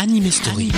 [0.00, 0.70] Anime Story.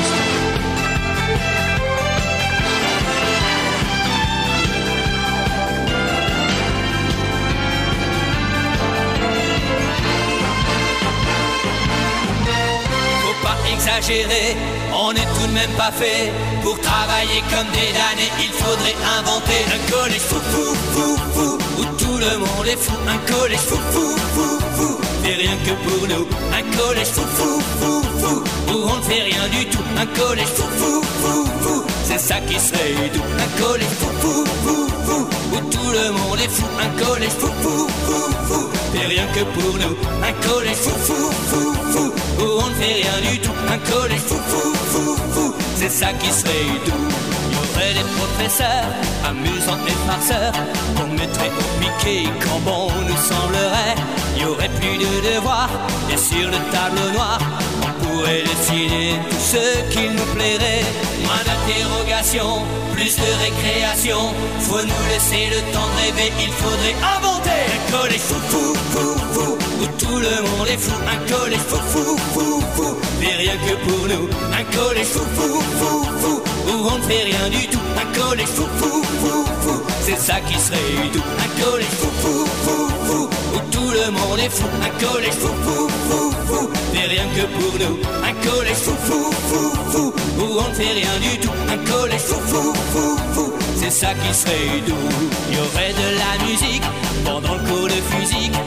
[13.20, 14.56] Faut pas exagérer,
[14.94, 16.32] on n'est tout de même pas fait
[16.62, 18.32] pour travailler comme des damnés.
[18.40, 22.96] Il faudrait inventer un collège fou fou fou fou où tout le monde est fou.
[23.14, 26.26] Un collège fou fou fou fou, mais rien que pour nous.
[26.58, 28.36] Un collège fou fou fou fou
[28.70, 29.84] où on ne fait rien du tout.
[30.02, 33.28] Un collège fou fou fou fou, c'est ça qui serait doux.
[33.44, 35.22] Un collège fou fou fou fou
[35.54, 36.66] où tout le monde est fou.
[36.86, 39.96] Un collège fou fou fou fou, mais rien que pour nous.
[40.28, 43.56] Un collège fou fou fou fou où on ne fait rien du tout.
[43.68, 47.49] Un collège fou fou fou fou, c'est ça qui serait doux.
[47.80, 48.92] Des professeurs
[49.24, 50.52] amusants et farceurs
[50.96, 53.96] qu'on mettrait au piquet quand bon nous semblerait.
[54.36, 55.70] Il y aurait plus de devoirs
[56.12, 57.38] et sur le tableau noir
[57.82, 60.84] on pourrait dessiner tout ce qu'il nous plairait.
[61.24, 62.62] Moins d'interrogations,
[62.92, 64.34] plus de récréation.
[64.60, 69.18] Faut nous laisser le temps de rêver, il faudrait inventer un collège fou fou fou
[69.32, 70.94] fou où tout le monde est fou.
[71.08, 74.28] Un collège fou fou fou fou, mais rien que pour nous.
[74.52, 76.19] Un collège fou fou fou fou
[76.80, 77.78] où on ne fait rien du tout.
[77.96, 81.22] Un collège fou fou fou fou, c'est ça qui serait doux.
[81.44, 84.68] Un collège fou fou fou fou où tout le monde est fou.
[84.88, 87.98] Un collège fou fou fou fou, mais rien que pour nous.
[88.28, 91.52] Un collège fou fou fou fou où on ne fait rien du tout.
[91.68, 95.08] Un collège fou fou fou fou, c'est ça qui serait doux.
[95.50, 96.84] Il y aurait de la musique
[97.24, 98.58] pendant le cours de physique.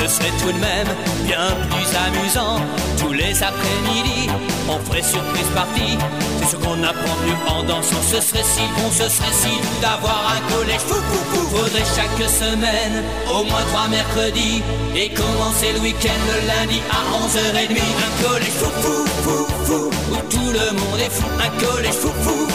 [0.00, 0.88] Ce serait tout de même
[1.26, 2.56] bien plus amusant.
[2.98, 4.30] Tous les après-midi,
[4.66, 5.98] on ferait surprise partie.
[6.40, 8.00] C'est sûr qu'on apprend mieux en dansant.
[8.10, 10.80] Ce serait si bon, ce serait si doux d'avoir un collège.
[10.80, 11.56] Fou fou fou.
[11.56, 14.62] Faudrait chaque semaine, au moins trois mercredis
[14.94, 17.76] Et commencer le week-end le lundi à 11h30
[18.06, 21.26] Un collège fou fou fou fou Où tout le monde est fou.
[21.38, 22.46] Un collège fou fou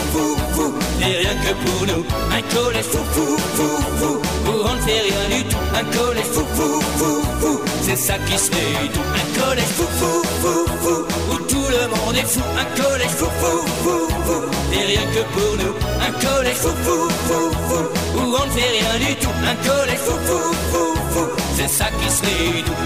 [0.56, 2.04] fou Et rien que pour nous
[2.36, 4.14] Un collège fou fou fou fou
[4.46, 8.14] Où on ne fait rien du tout Un collège fou fou fou fou C'est ça
[8.26, 10.98] qui serait doux Un collège fou fou fou fou
[11.32, 14.40] Où tout le monde est fou Un collège fou fou fou fou
[14.72, 15.74] Et rien que pour nous
[16.06, 17.82] Un collège fou fou fou fou
[18.16, 21.26] Où on ne fait rien du tout Un collège fou fou fou fou
[21.56, 22.80] C'est ça qui serait doux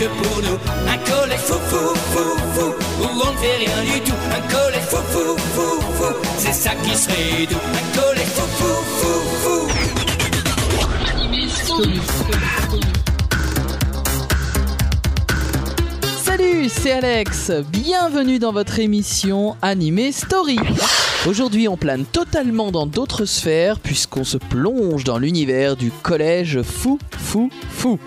[0.00, 2.68] que pour nous Un collège fou fou fou fou
[3.00, 6.70] Où on ne fait rien du tout Un collège fou fou fou fou C'est ça
[6.82, 9.60] qui serait doux Un collège fou fou fou fou
[16.24, 17.50] Salut, c'est Alex.
[17.70, 20.58] Bienvenue dans votre émission Animé Story.
[21.26, 26.98] Aujourd'hui, on plane totalement dans d'autres sphères puisqu'on se plonge dans l'univers du collège fou,
[27.18, 27.98] fou, fou.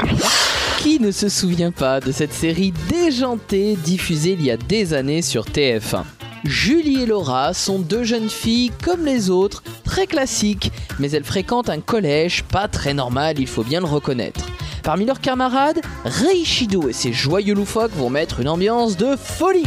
[0.83, 5.21] Qui ne se souvient pas de cette série déjantée diffusée il y a des années
[5.21, 6.03] sur TF1
[6.43, 11.69] Julie et Laura sont deux jeunes filles comme les autres, très classiques, mais elles fréquentent
[11.69, 14.45] un collège pas très normal, il faut bien le reconnaître.
[14.83, 19.63] Parmi leurs camarades, Reishido et ses joyeux loufoques vont mettre une ambiance de folie.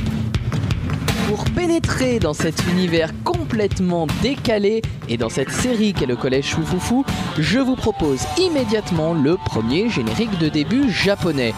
[1.27, 7.05] Pour pénétrer dans cet univers complètement décalé et dans cette série qu'est le collège Foufoufou,
[7.37, 11.53] je vous propose immédiatement le premier générique de début japonais.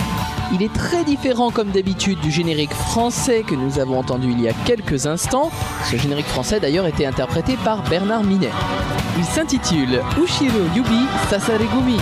[0.55, 4.49] Il est très différent comme d'habitude du générique français que nous avons entendu il y
[4.49, 5.51] a quelques instants.
[5.91, 8.49] Ce générique français d'ailleurs était interprété par Bernard Minet.
[9.19, 11.99] Il s'intitule Ushiro Yubi Sasaregumi.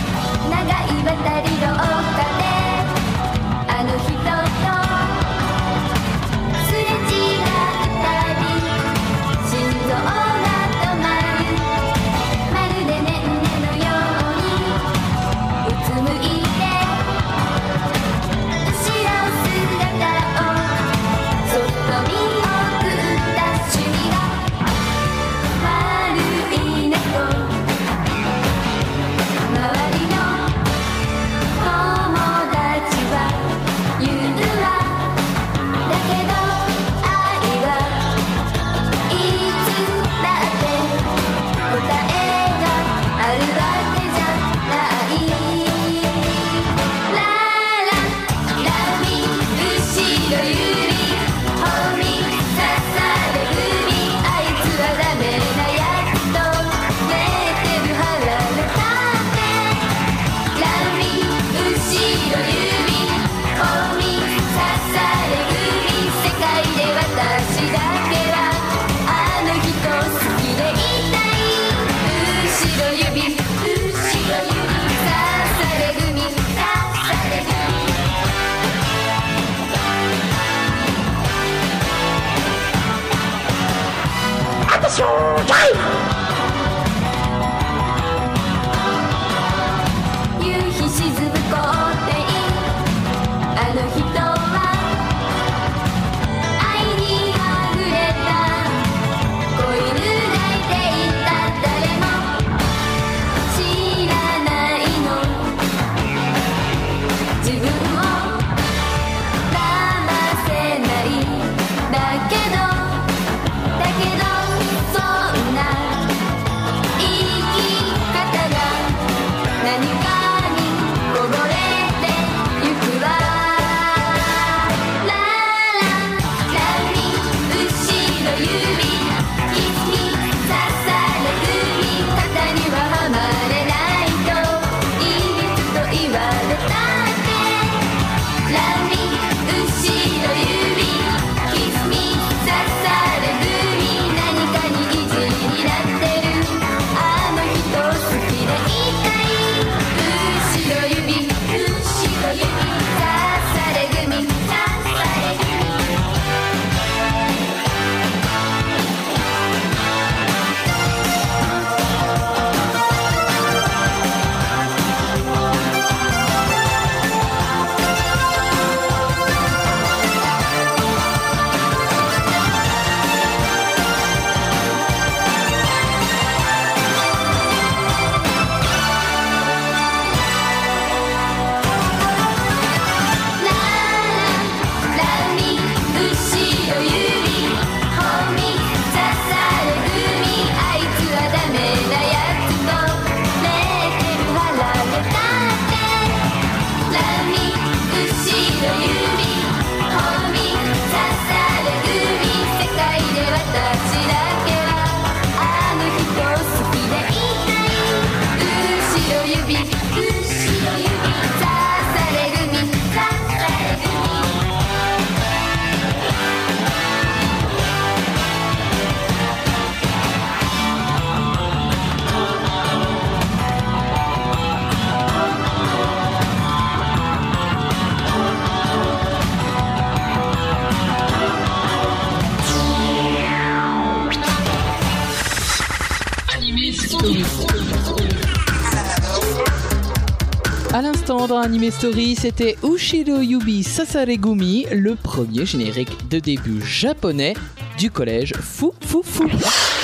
[241.46, 247.34] Anime Story, c'était Ushiro Yubi Sasaregumi, le premier générique de début japonais
[247.78, 249.02] du collège Fou Fou.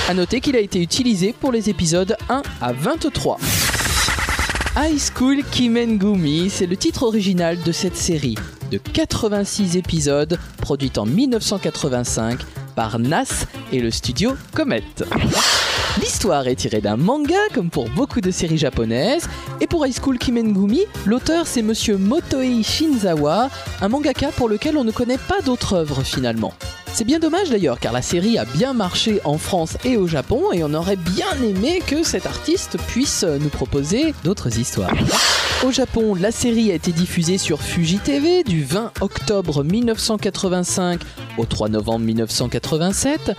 [0.08, 3.38] A noter qu'il a été utilisé pour les épisodes 1 à 23.
[4.76, 8.34] High School Kimengumi, c'est le titre original de cette série
[8.72, 12.40] de 86 épisodes produite en 1985
[12.74, 14.82] par NAS et le studio Comet.
[16.22, 19.28] L'histoire est tirée d'un manga, comme pour beaucoup de séries japonaises,
[19.60, 24.84] et pour High School Kimengumi, l'auteur c'est monsieur Motoei Shinzawa, un mangaka pour lequel on
[24.84, 26.54] ne connaît pas d'autre œuvre finalement.
[26.92, 30.52] C'est bien dommage d'ailleurs, car la série a bien marché en France et au Japon,
[30.52, 34.94] et on aurait bien aimé que cet artiste puisse nous proposer d'autres histoires.
[35.66, 41.00] Au Japon, la série a été diffusée sur Fuji TV du 20 octobre 1985
[41.36, 43.32] au 3 novembre 1987.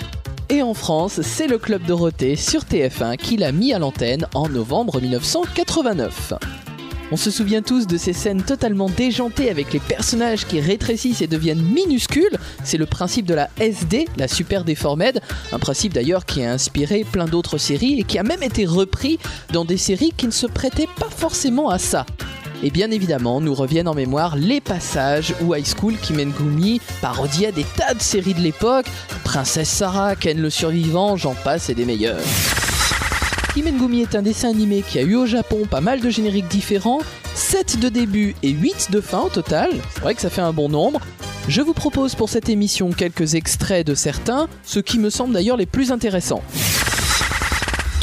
[0.54, 4.48] Et en France, c'est le Club Dorothée sur TF1 qui l'a mis à l'antenne en
[4.48, 6.34] novembre 1989.
[7.12, 11.28] On se souvient tous de ces scènes totalement déjantées avec les personnages qui rétrécissent et
[11.28, 12.38] deviennent minuscules.
[12.64, 17.04] C'est le principe de la SD, la Super Deformed, un principe d'ailleurs qui a inspiré
[17.04, 19.18] plein d'autres séries et qui a même été repris
[19.54, 22.06] dans des séries qui ne se prêtaient pas forcément à ça.
[22.65, 27.65] Et bien évidemment, nous reviennent en mémoire les passages où High School Kimengumi parodiait des
[27.65, 28.86] tas de séries de l'époque,
[29.25, 32.22] Princesse Sarah, Ken le survivant, j'en passe et des meilleurs.
[33.53, 37.01] Kimengumi est un dessin animé qui a eu au Japon pas mal de génériques différents,
[37.36, 40.53] 7 de début et 8 de fin au total, c'est vrai que ça fait un
[40.53, 41.01] bon nombre.
[41.50, 45.58] Je vous propose pour cette émission quelques extraits de certains, ce qui me semble d'ailleurs
[45.58, 46.41] les plus intéressants.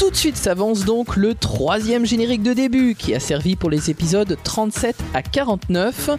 [0.01, 3.91] Tout de suite s'avance donc le troisième générique de début qui a servi pour les
[3.91, 6.09] épisodes 37 à 49,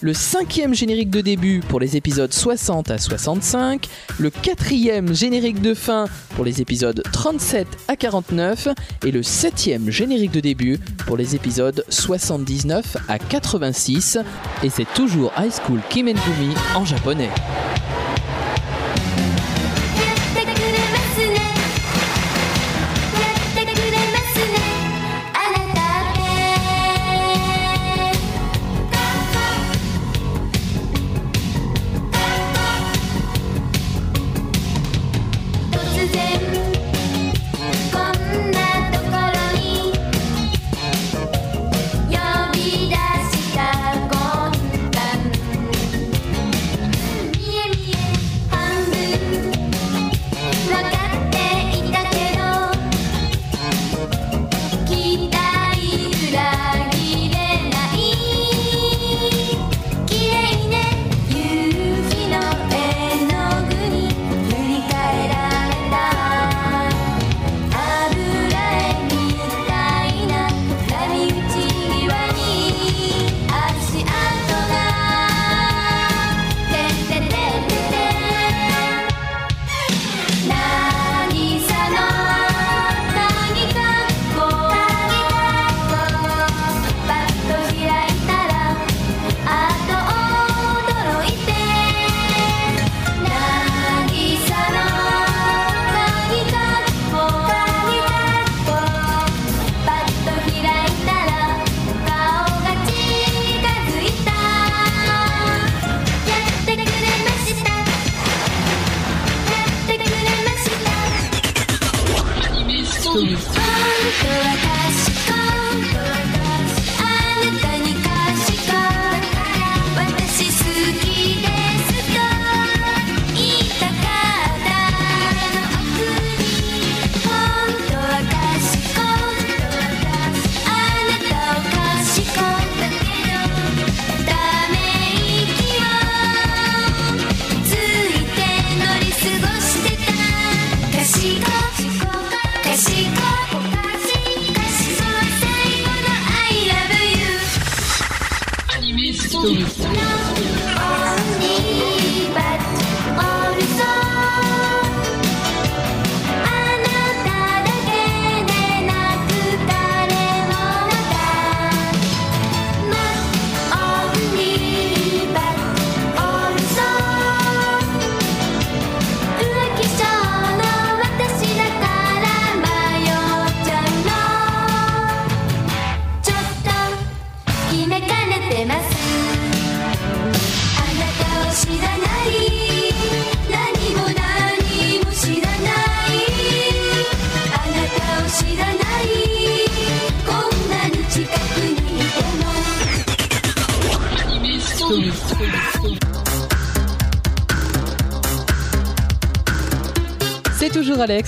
[0.00, 3.88] le cinquième générique de début pour les épisodes 60 à 65,
[4.20, 6.04] le quatrième générique de fin
[6.36, 8.68] pour les épisodes 37 à 49
[9.04, 14.18] et le septième générique de début pour les épisodes 79 à 86
[14.62, 17.30] et c'est toujours High School Kimengumi en japonais.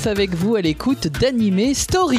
[0.07, 2.19] Avec vous à l'écoute d'Animé Story.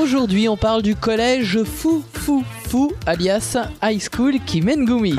[0.00, 5.16] Aujourd'hui, on parle du collège Fou Fou Fou, alias High School Kimengumi.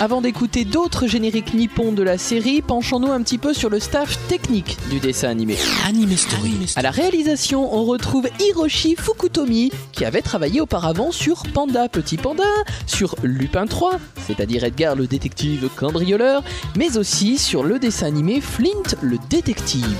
[0.00, 4.18] Avant d'écouter d'autres génériques nippons de la série, penchons-nous un petit peu sur le staff
[4.28, 5.56] technique du dessin animé.
[5.86, 6.54] Anime Story.
[6.76, 12.44] À la réalisation, on retrouve Hiroshi Fukutomi, qui avait travaillé auparavant sur Panda Petit Panda,
[12.86, 16.42] sur Lupin 3, c'est-à-dire Edgar le détective cambrioleur,
[16.76, 19.96] mais aussi sur le dessin animé Flint le détective.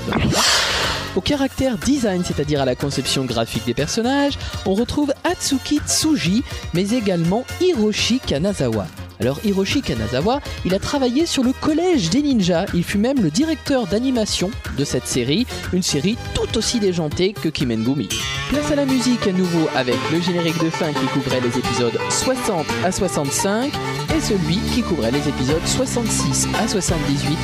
[1.15, 6.41] Au caractère design, c'est-à-dire à la conception graphique des personnages, on retrouve Atsuki Tsuji,
[6.73, 8.87] mais également Hiroshi Kanazawa.
[9.21, 13.29] Alors Hiroshi Kanazawa, il a travaillé sur le collège des ninjas, il fut même le
[13.29, 14.49] directeur d'animation
[14.79, 18.09] de cette série, une série tout aussi déjantée que Kimengumi.
[18.49, 21.99] Place à la musique à nouveau avec le générique de fin qui couvrait les épisodes
[22.09, 23.71] 60 à 65
[24.17, 27.37] et celui qui couvrait les épisodes 66 à 78.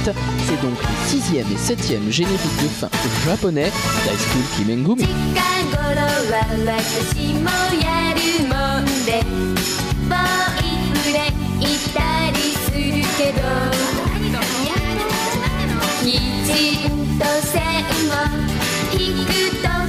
[0.48, 2.90] C'est donc le sixième et septième générique de fin
[3.24, 3.72] japonais
[4.04, 5.06] d'High School Kimengumi.
[13.34, 13.40] ど。
[16.04, 17.62] きちんと線
[18.08, 18.14] を
[18.94, 19.30] 引く
[19.62, 19.87] と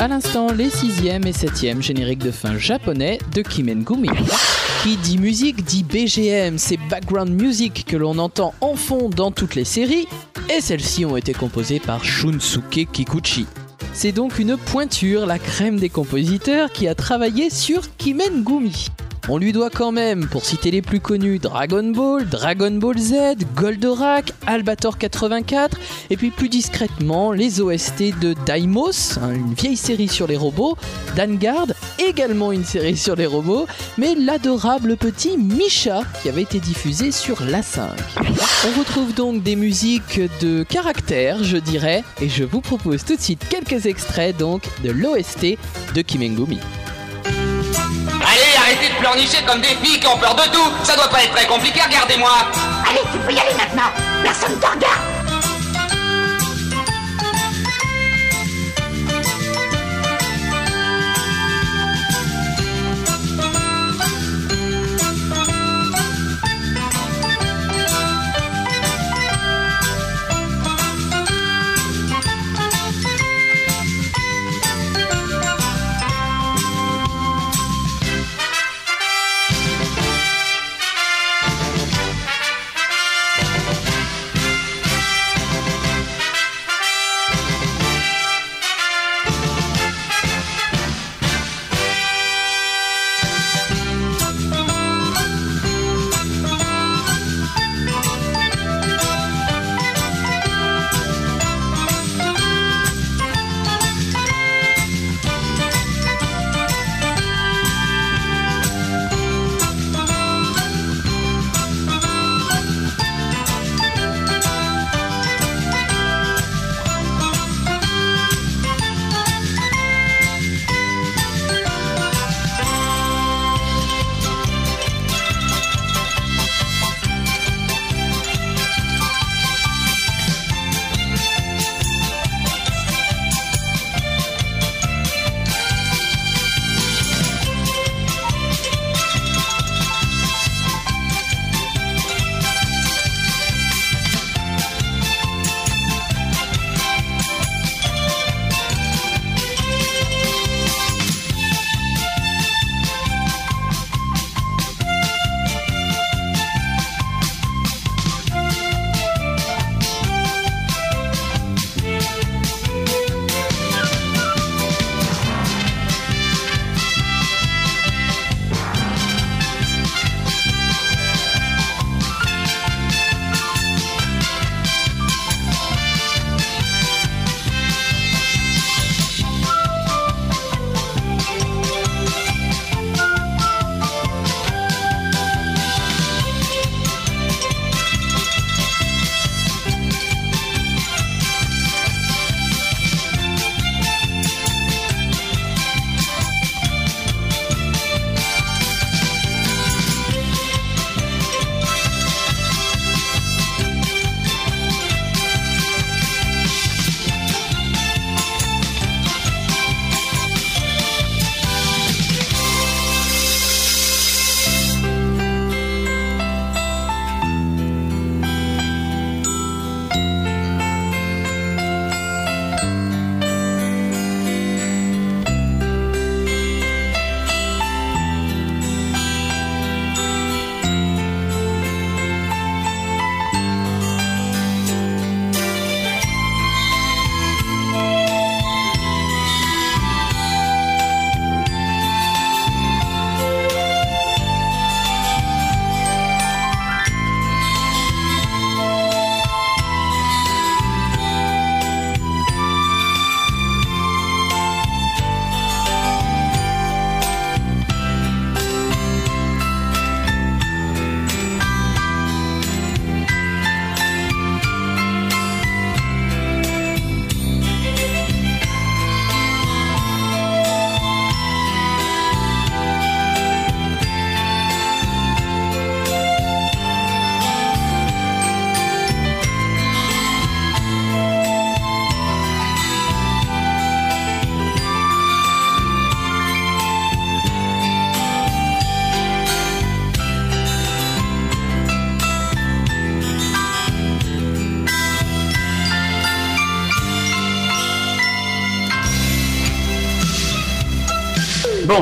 [0.00, 4.08] à l'instant les 6e et 7e génériques de fin japonais de Kimengumi.
[4.82, 9.54] Qui dit musique dit BGM, c'est background music que l'on entend en fond dans toutes
[9.54, 10.08] les séries,
[10.48, 13.44] et celles-ci ont été composées par Shunsuke Kikuchi.
[13.92, 18.88] C'est donc une pointure, la crème des compositeurs, qui a travaillé sur Kimengumi.
[19.32, 23.14] On lui doit quand même, pour citer les plus connus, Dragon Ball, Dragon Ball Z,
[23.54, 25.78] Goldorak, Albator 84,
[26.10, 30.76] et puis plus discrètement les OST de Daimos, hein, une vieille série sur les robots,
[31.16, 31.68] Dangard,
[32.00, 37.44] également une série sur les robots, mais l'adorable petit Misha qui avait été diffusé sur
[37.44, 37.88] la 5.
[38.18, 43.20] On retrouve donc des musiques de caractère, je dirais, et je vous propose tout de
[43.22, 45.56] suite quelques extraits donc de l'OST
[45.94, 46.58] de Kimengumi
[49.00, 50.70] pleurnicher comme des filles qui ont peur de tout.
[50.84, 52.30] Ça doit pas être très compliqué, regardez-moi.
[52.88, 53.90] Allez, tu peux y aller maintenant.
[54.22, 55.19] Personne ne te regarde.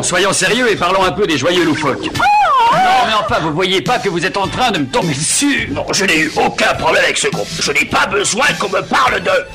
[0.02, 2.04] Soyons sérieux et parlons un peu des joyeux loufoques.
[2.04, 5.68] Non, mais enfin, vous voyez pas que vous êtes en train de me tomber dessus
[5.72, 7.48] Non, je n'ai eu aucun problème avec ce groupe.
[7.60, 9.46] Je n'ai pas besoin qu'on me parle d'eux.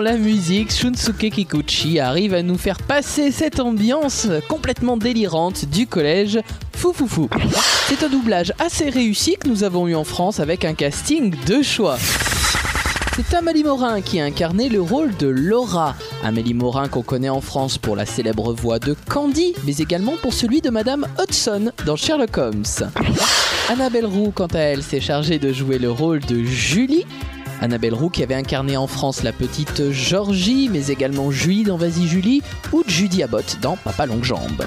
[0.00, 6.40] La musique, Shunsuke Kikuchi arrive à nous faire passer cette ambiance complètement délirante du collège
[6.72, 7.28] Foufoufou.
[7.88, 11.62] C'est un doublage assez réussi que nous avons eu en France avec un casting de
[11.62, 11.98] choix.
[13.16, 15.94] C'est Amélie Morin qui a incarné le rôle de Laura.
[16.22, 20.32] Amélie Morin qu'on connaît en France pour la célèbre voix de Candy, mais également pour
[20.32, 22.64] celui de Madame Hudson dans Sherlock Holmes.
[23.68, 27.04] Annabelle Roux, quant à elle, s'est chargée de jouer le rôle de Julie.
[27.60, 32.06] Annabelle Roux qui avait incarné en France la petite Georgie, mais également Julie dans Vas-y
[32.06, 32.42] Julie,
[32.72, 34.64] ou Judy Abbott dans Papa Longue Jambe.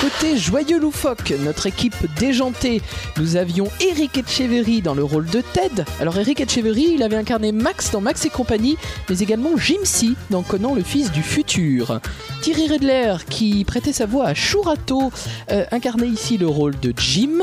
[0.00, 2.80] Côté joyeux loufoque, notre équipe déjantée,
[3.18, 5.84] nous avions Eric Etcheverry dans le rôle de Ted.
[6.00, 8.78] Alors Eric Etcheverry, il avait incarné Max dans Max et compagnie,
[9.10, 12.00] mais également Jimsy dans Conan le fils du futur.
[12.40, 15.12] Thierry Redler qui prêtait sa voix à Shurato,
[15.50, 17.40] euh, incarnait ici le rôle de Jim.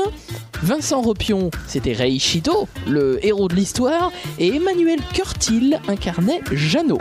[0.60, 6.98] Vincent Ropion, c'était Ray Shido, le héros de l'histoire, et Emmanuel Curtil incarnait Jeannot.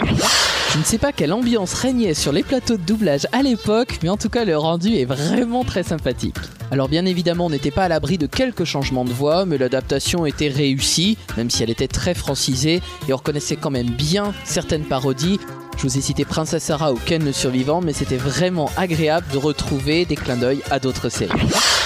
[0.73, 4.10] Je ne sais pas quelle ambiance régnait sur les plateaux de doublage à l'époque, mais
[4.10, 6.36] en tout cas le rendu est vraiment très sympathique.
[6.71, 10.25] Alors bien évidemment on n'était pas à l'abri de quelques changements de voix, mais l'adaptation
[10.25, 14.84] était réussie, même si elle était très francisée, et on reconnaissait quand même bien certaines
[14.84, 15.39] parodies.
[15.77, 19.38] Je vous ai cité Princesse Sarah ou Ken le survivant, mais c'était vraiment agréable de
[19.38, 21.39] retrouver des clins d'œil à d'autres séries.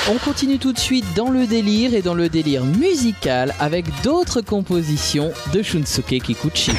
[0.09, 4.41] On continue tout de suite dans le délire et dans le délire musical avec d'autres
[4.41, 6.71] compositions de Shunsuke Kikuchi.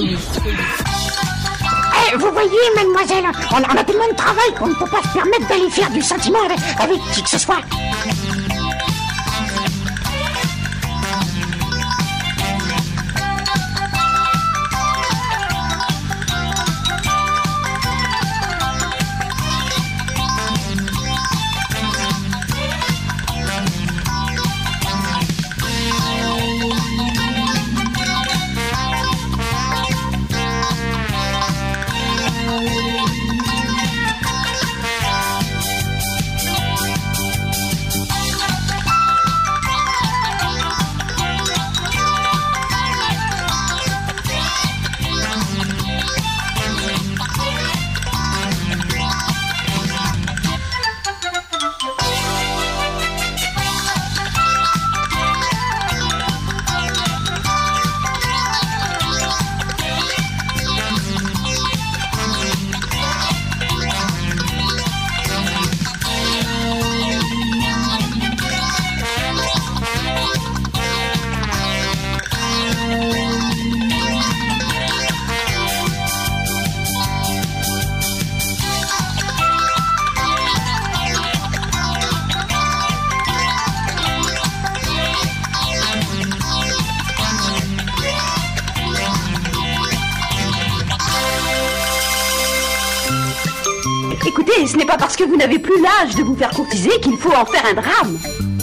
[0.00, 0.16] Eh,
[2.16, 5.68] vous voyez, mademoiselle, on, a tellement de travail qu'on ne peut pas se permettre d'aller
[5.70, 7.58] faire du sentiment avec qui que ce soit.
[95.78, 98.57] Plus l'âge de vous faire courtiser qu'il faut en faire un drame.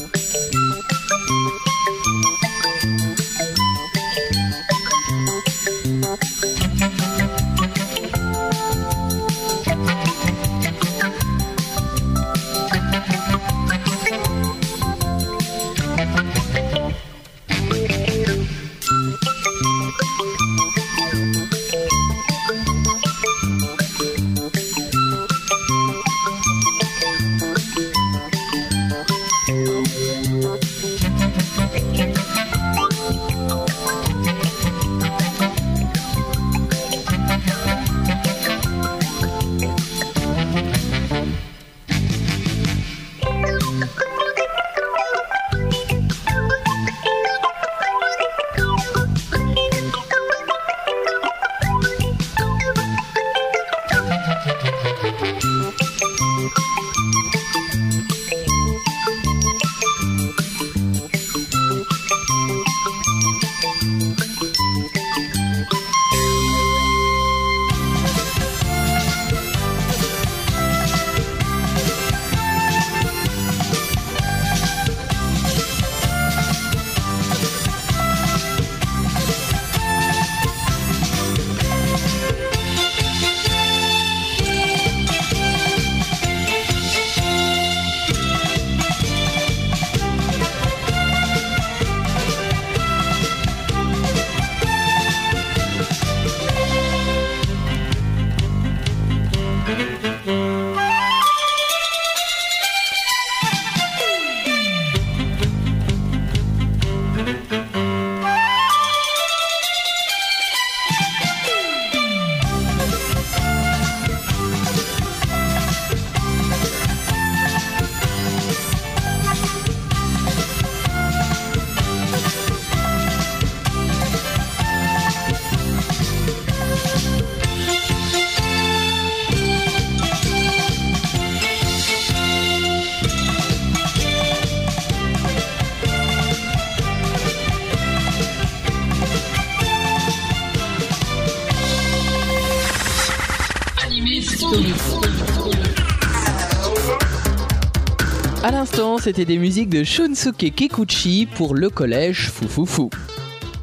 [149.05, 152.89] c'était des musiques de Shunsuke Kikuchi pour le collège Foufoufou.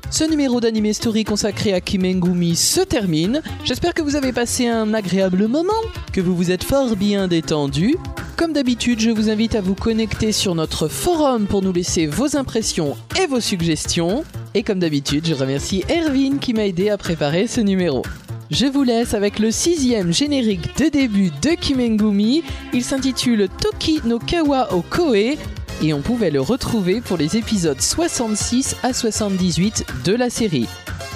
[0.09, 3.43] Ce numéro d'Anime Story consacré à Kimengumi se termine.
[3.65, 5.73] J'espère que vous avez passé un agréable moment,
[6.13, 7.97] que vous vous êtes fort bien détendu.
[8.37, 12.37] Comme d'habitude, je vous invite à vous connecter sur notre forum pour nous laisser vos
[12.37, 14.23] impressions et vos suggestions.
[14.55, 18.05] Et comme d'habitude, je remercie Erwin qui m'a aidé à préparer ce numéro.
[18.53, 22.45] Je vous laisse avec le sixième générique de début de Kimengumi.
[22.75, 25.39] Il s'intitule Toki no Kawa o Koe
[25.83, 30.69] et on pouvait le retrouver pour les épisodes 66 à 78 de la série.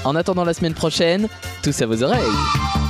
[0.04, 1.28] En attendant la semaine prochaine,
[1.62, 2.85] tous à vos oreilles